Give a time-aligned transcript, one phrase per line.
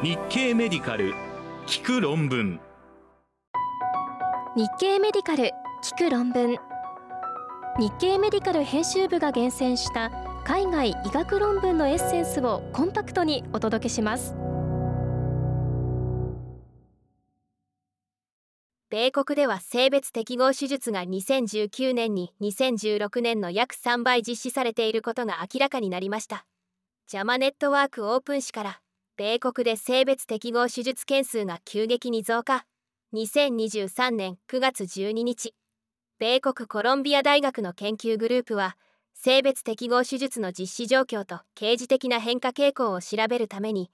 [0.00, 1.12] 日経メディカル
[1.66, 2.60] 聞く論文。
[4.54, 5.50] 日経メディカル
[5.82, 6.56] 聞く論文。
[7.80, 10.12] 日経メディカル編集部が厳選した
[10.44, 14.36] 海外医学論文のエッセンスをコンパクトにお届けします。
[18.90, 26.46] 米国では性別適合手術が2019年に2016年の約3倍実施されていることが明らかになりました。
[27.08, 28.80] ジャマネットワークオープン誌から
[29.18, 32.64] 米国で性別適合手術件数が急激に増加。
[33.14, 35.56] 2023年9月12日。
[36.20, 38.76] 米国コロンビア大学の研究グループは
[39.14, 43.90] 性別適合手術の実施状況と刑事的な変化傾向を調べるために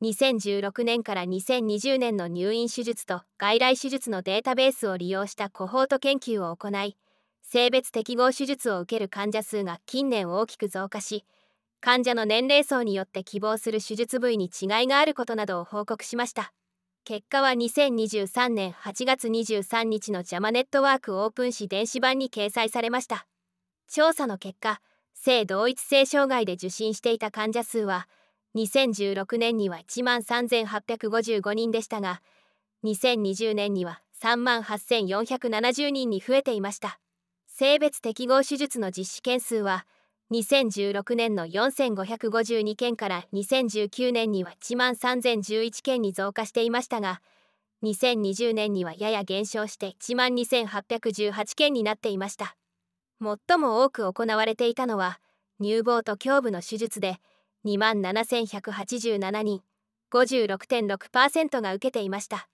[0.00, 6.96] 2016年から2020年の入院手術と外来手術のデータベースを利用したコホート研究を行い
[7.42, 11.24] 性別適合手術を受ける患者数が近年大きく増加し
[11.80, 16.52] 患者の年齢層によって希望する手術部位に違いがあることなどを報告しました。
[17.04, 23.26] 結果は2023年8月23日のジャマネットワークオープン誌電子版に掲載されました。
[23.88, 24.80] 調査の結果
[25.14, 28.08] 性同一性障害で受診していた患者数は
[28.56, 32.20] 2016年には1万3855人でしたが
[32.84, 36.98] 2020年には3万8470人に増えていました。
[37.46, 39.86] 性別適合手術の実施件数は
[40.30, 47.22] 2016年の4552件から2019年には1万3011件に増加していましたが
[47.82, 52.56] 2020年にはやや減少して1万2818件になっていました。
[53.20, 55.18] 最も多く行われていたのは
[55.60, 57.18] 乳房と胸部の手術で
[57.64, 59.62] 2万7187人
[60.12, 62.48] 56.6%が受けていました。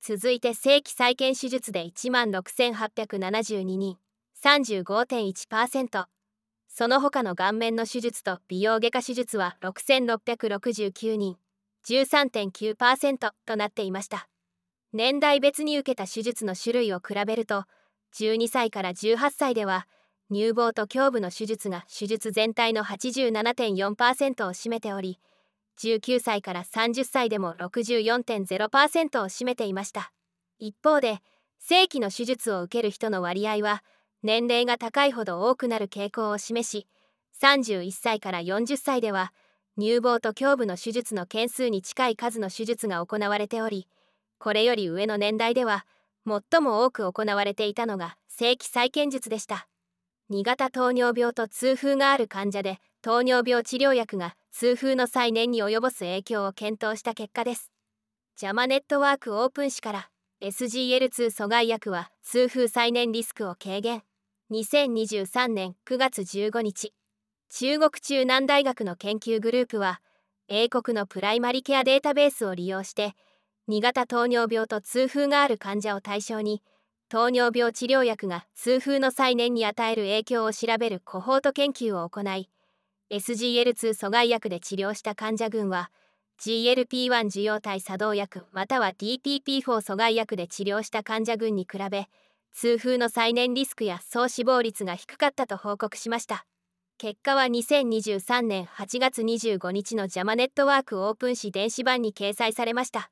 [0.00, 3.98] 続いて正規再建手術で1万6872人
[4.42, 6.06] 35.1%
[6.78, 11.36] その他の顔面の手術と美容外科手術は6669人
[11.84, 14.28] 13.9%となっていました。
[14.92, 17.64] 年代別に受けた手術の種類を比べると
[18.16, 19.88] 12歳から18歳では
[20.32, 25.18] 乳房と胸部の手術が手術全体の87.4%を占めており
[25.82, 30.12] 19歳から30歳でも64.0%を占めていました。
[30.60, 31.18] 一方で
[31.58, 33.82] 正規の手術を受ける人の割合は
[34.22, 36.86] 年齢が高いほど多くなる傾向を示し
[37.40, 39.32] 31歳から40歳では
[39.78, 43.86] 乳房と胸部の手術の件数に近い数の手術が行われており
[44.38, 45.84] これより上の年代では
[46.26, 49.66] 最も多く行われていたのが正規再建術でした。
[50.30, 57.72] 2型糖尿病と痛風がある患者で糖尿病治療薬が痛風の再燃に及ぼす影響を検討した結果です。
[58.36, 60.10] ジャマネットワークオープン誌から
[60.42, 64.02] SGL2 阻害薬は痛風再燃リスクを軽減。
[64.50, 66.94] 2023年9月15日
[67.50, 70.00] 中国中南大学の研究グループは
[70.48, 73.12] 英国のプライマリケアデータベースを利用して
[73.68, 76.62] 2型糖尿病と痛風がある患者を対象に
[77.10, 82.48] 糖尿病治療薬が痛風の再燃に与える影響を調べるコホート研究を行い
[83.12, 85.90] SGL2 阻害薬で治療した患者群は
[86.40, 92.08] GLP-1 受容体作動薬または DPP4 阻害薬で治療した患者群に比べ
[92.52, 96.44] 痛風の再燃リスクや総死亡率が低かったと報告しました。
[96.98, 103.10] 結果は2023年8月25日のジャマネットワークオープン誌電子版に掲載されました。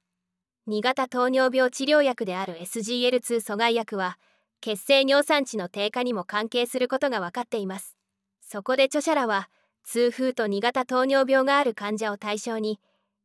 [0.69, 4.19] 2型糖尿病治療薬である SGL2 阻害薬は
[4.61, 7.97] 血清尿酸値の低下にも関係することが分かっています。
[8.41, 9.49] そこで著者らは
[9.85, 12.81] 痛風と2型糖尿病がある患者を対象に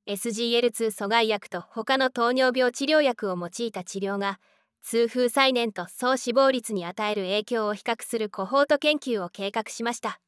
[0.08, 4.40] SGL2 阻害薬と他の糖尿病治療薬を用いた治療が
[4.84, 10.20] 痛風再燃と総死亡率に与える影響を比較するコホート研究を計画しました。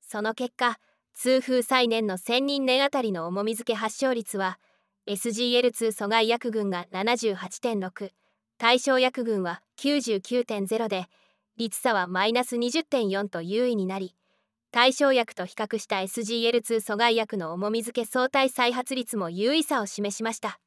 [0.00, 0.78] その結果
[1.14, 4.58] 痛風再燃の1000人年あたりの重み付け発症率は
[5.06, 8.10] SGL2 阻害薬群が78.6
[8.58, 11.06] 対象薬群は99.0で
[11.56, 14.14] 率差はマイナス20.4と優位になり
[14.70, 20.60] 対象薬と比較した SGL2 阻害薬の重み付け相対再発率も優位さを示しました。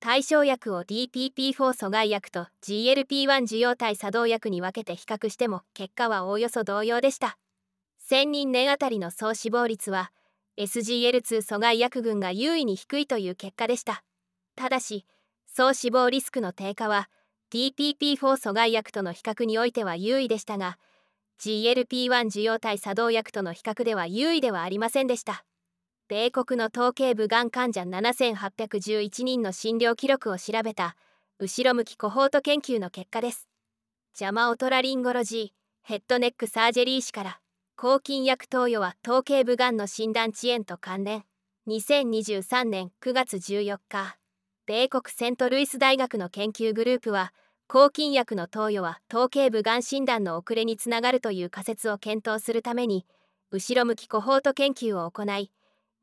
[0.00, 7.36] 対象薬を DPP4 阻害薬と GLP1 受容体作動薬に分けて比較しても結果はおおよそ同様でした。
[8.10, 10.10] 1000人年あたりの総死亡率は
[10.58, 14.02] SGL2 阻害薬群が優位に低いという結果でした。
[14.56, 15.04] ただし
[15.46, 17.10] 総死亡リスクの低下は
[17.52, 20.78] DPP4 阻害薬との比較においては優位でしたが
[21.40, 25.44] GLP1 受容体作動薬との比較では優位ではありませんでした。
[26.10, 30.96] 米国の統計部がん患者7811人の診療記録を調べた
[31.38, 33.46] 後ろ向きコホート研究の結果です。
[34.16, 35.48] ジャマオトラリンゴロジー
[35.84, 37.40] ヘッドネックサージェリー誌から
[37.76, 41.22] 抗菌薬投与は頭頸部がんの診断遅延と関連。
[41.68, 44.16] 2023年9月14日
[44.66, 47.32] 米国セントルイス大学の研究グループは
[47.68, 53.06] 抗菌薬の投与は頭頸部がん診断の遅れにつながるという仮説を検討するために
[53.52, 55.52] 後ろ向きコホート研究を行い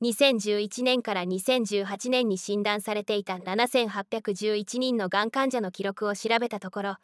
[0.04, 6.96] 2011年から2018年に診断されていた7811人のがん患者の記録を調べたところ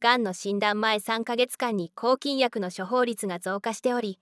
[0.00, 4.20] がんの診断前3ヶ月間に抗菌薬の処方率が増加しており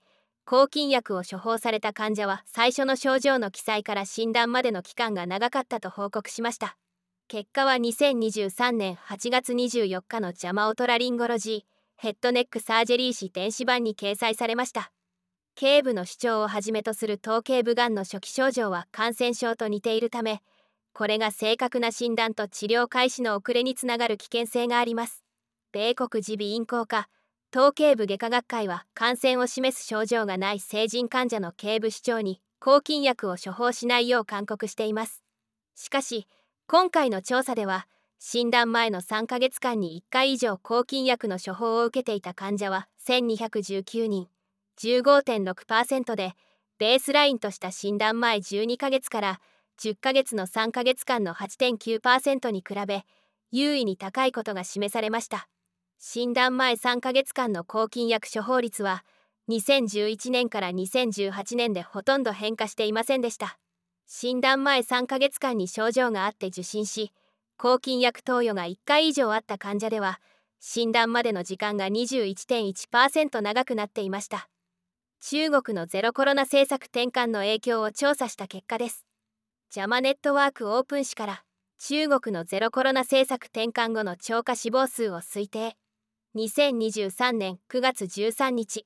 [0.49, 6.77] 抗菌薬を処方された患者は最初の症状の記載から診断までの期間が長かったと報告しました。
[7.27, 11.61] 結果は2023年8月24日のジャマオトラリンゴロジー
[11.97, 14.93] ヘッドネックサージェリー誌電子版に掲載されました。
[15.59, 20.43] 頸部の主張をはじめとする頭頸部がんの初期症状は感染症と似ているため
[20.93, 25.23] これが正確な診断と治療開始の遅れにつながる危険性があります。
[25.71, 27.07] 米国耳鼻咽喉科
[27.49, 35.23] 頭頸部外科学会は感染を示す症状がない成人患者の頸部主張に抗菌薬を処方しないよう勧告しています。
[35.73, 36.27] しかし
[36.67, 37.87] 今回の調査では
[38.19, 44.27] 診断前の3ヶ月間に1回以上抗菌薬の処方を受けていた患者は1219人。
[44.81, 46.33] 15.6%で
[46.77, 49.39] ベースラインとした診断前12ヶ月から
[49.79, 53.03] 10ヶ月の3ヶ月間の8.9%に比べ
[53.51, 55.47] 優位に高いことが示されました。
[55.99, 59.03] 診断前3ヶ月間の抗菌薬処方率は
[59.49, 63.57] 2011年から2018年でほとんど変化していませんでした。
[64.05, 67.11] 診断前3ヶ月間に症状があって受診し
[67.57, 70.19] 抗菌薬投与が1回以上あった患者では
[70.59, 74.47] 診断までの時間が21.1%長くなっていました。
[75.19, 79.05] 中国のゼロコロナ政策転換の影響を調査した結果です。
[79.71, 81.43] ジャマネットワークオープン誌から
[81.79, 85.75] 中国のゼロコロナ政策転換後の超過死亡数を推定。
[86.35, 88.85] 2023年9月13日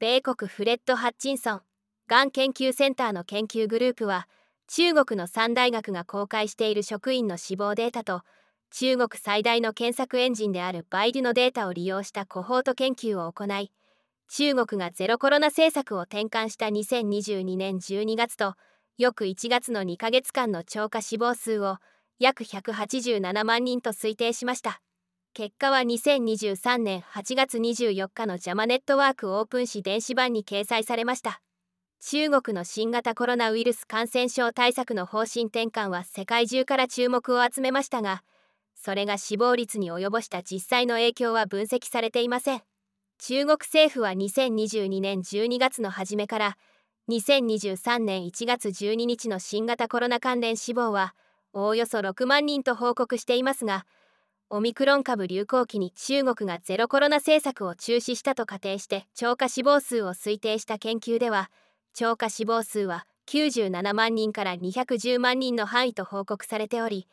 [0.00, 1.60] 米国フレッド・ハッチンソン
[2.08, 4.26] がん研究センターの研究グループは
[4.66, 8.22] 中国の3大学が公開している職員の死亡データと
[8.72, 13.70] 中国最大の検索エンジンであるバイデュのデータを利用したコホート研究を行い
[14.34, 18.54] 中国がゼロコロナ政策を転換した2022年12月と
[18.96, 21.76] 翌1月の2ヶ月間の超過死亡数を
[22.18, 24.80] 約187万人と推定しました。
[25.34, 31.40] 結果は2023年8月24日のジャマネットワークオープン誌電子版に掲載されました
[32.02, 38.22] 中国の新型コロナウイルス感染症対策の方針転換は世界中から注目を集めましたが
[38.74, 42.62] それが死亡率に及ぼした実際の影響は分析されていません
[43.24, 46.56] 中国政府は2022年12月の初めから
[47.08, 51.14] 2023年1月12日の新型コロナ関連死亡は
[51.52, 53.86] おおよそ6万人と報告していますが
[54.50, 61.48] オミクロン株流行期に中国がゼロコロナ政策を中止したと仮定して超過死亡数を推定した研究では
[61.94, 67.06] 超過死亡数は97万人から210万人の範囲と報告されており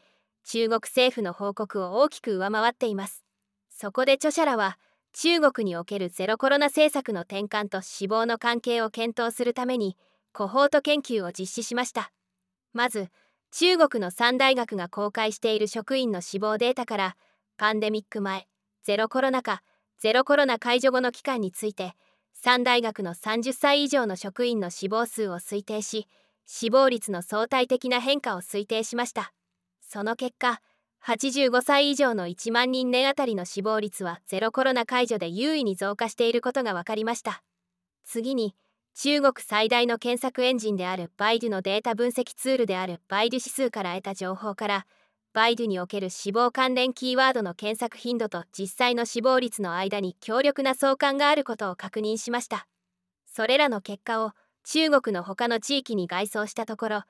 [0.44, 3.24] 中国政府の報告を大きく上回っています。
[3.70, 4.80] そこで著者らは
[5.14, 9.98] 中国におけるゼロコロナ政策の転換と死亡の関係を検討するために
[10.34, 12.12] コホート研究を実施しました。
[12.74, 13.10] まず
[13.52, 17.16] 中国の3大学が公開している職員の死亡データから
[17.58, 18.48] パンデミック前
[18.84, 19.64] ゼロコロナ禍
[19.98, 21.94] ゼロコロナ解除後の期間について
[22.46, 26.08] 3大学の30歳以上の職員の死亡数を推定し
[26.46, 29.34] 死亡率の相対的な変化を推定しました。
[29.82, 30.62] その結果
[31.06, 37.42] 85歳以上の1万人年あたりの死亡率はゼロコロナ解除で優位に増加していることが分かりました。
[38.06, 38.56] 次に
[38.96, 44.86] 中国最大の検索エンジンであるバイデュのデータ分析ツールであるバイデュ指数から得た情報から
[45.32, 52.68] バイドゥにおける死亡関連キーワードの検索頻度と実際の死亡率の間に強力な相関があることを確認しました。
[53.26, 54.32] それらの結果を
[54.66, 57.04] 中国の他の地域に外装したところ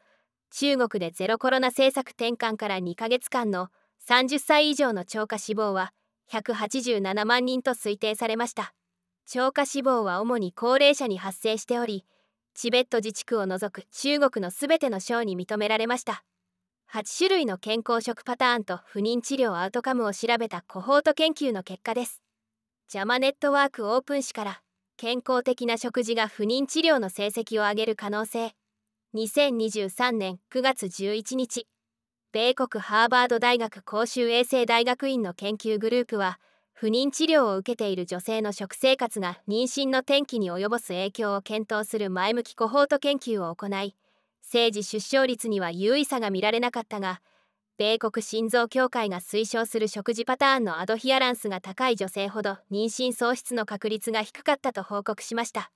[0.52, 3.70] 中国でゼロコロナ政策転換から2ヶ月間の
[4.08, 5.94] 30歳以上の超過死亡は
[6.32, 8.74] 187万人と推定されました。
[9.28, 12.06] 超過死亡は主に高齢者に発生しており
[12.56, 16.24] チベット自治区を除く中国のすべての省に認められました。
[16.92, 22.22] 8種類の健康食パターンと不妊治療アウトカムを調べたコホート研究の結果です。
[22.88, 24.62] ジャマネットワークオープン誌から
[24.98, 28.56] 健康的な食事が不妊治療の成績を上げる可能性。
[29.16, 31.66] 2023年9月11日
[32.32, 36.40] 米国ハーバード大学公衆衛生大学院の研究グループは
[36.74, 43.96] 不妊治療を受けている女性の食生活が妊娠の転機に及ぼす影響を検討する前向きコホート研究を行い
[44.44, 47.20] 生児出生率には優位さが見られなかったが
[47.80, 55.72] 米国心臓協会が推奨する食事パターンのアドヒアランスが高い女性ほど妊娠喪失の確率が低かったと報告しました。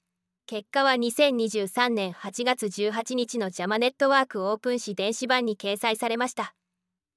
[0.45, 6.53] 結果は2023年8月18日のジャマネットワークオープン誌電子版に掲載されました。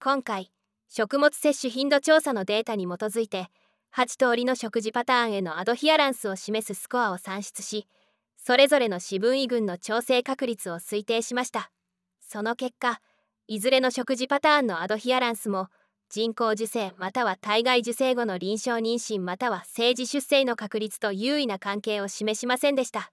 [0.00, 0.52] 今回
[0.88, 3.48] 食物摂取頻度調査のデータに基づいて
[3.96, 7.88] 8通りの食事パターンへのアドヒアランスを示すスコアを算出し
[8.36, 11.72] それぞれの四分位群の調整確率を推定しました。
[12.20, 13.00] その結果
[13.48, 15.66] いずれの食事パターンのアドヒアランスも
[16.10, 23.10] 人工授精または体外受精後の臨床妊娠または政治出生の確率と優位な関係を示しませんでした。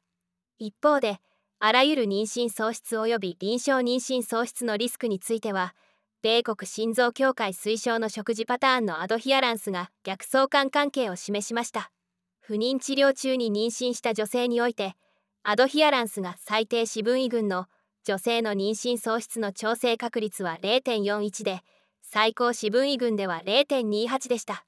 [0.59, 1.19] 一方で
[1.59, 5.75] あらゆる妊娠喪失及び臨床妊娠喪失のリスクについては
[6.21, 11.91] 米国心臓協会推奨の食事パターンのアドヒアランスが逆相関関係を示しました。
[12.39, 14.95] 不妊治療中に妊娠した女性において
[15.43, 17.67] アドヒアランスが最低四分位群の
[18.05, 21.61] 女性の妊娠喪失の調整確率は0.41で
[22.01, 24.65] 最高四分位群では0.28でした。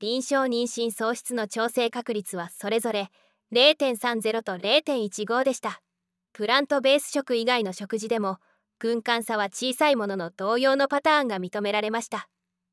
[0.00, 3.10] 臨床妊娠喪失の調整確率はそれぞれ
[3.52, 5.80] 0.30と0.15でした。
[6.32, 8.38] プラントベース食以外の食事でも
[8.78, 12.28] 軍艦差は小さいものの同様のパターンが認められました。